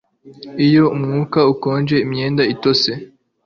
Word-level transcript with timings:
iyo 0.65 0.83
umwuka 0.95 1.39
ukonje, 1.53 1.95
imyenda 2.05 2.43
itose 2.53 2.91